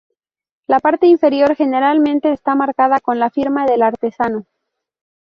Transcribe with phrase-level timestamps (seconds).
[0.65, 4.47] La parte inferior generalmente está marcada con la firma del artesano.